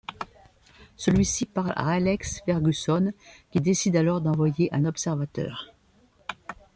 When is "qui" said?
3.51-3.61